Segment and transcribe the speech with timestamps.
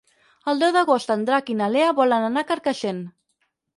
[0.53, 3.05] El deu d'agost en Drac i na Lea volen anar a Carcaixent.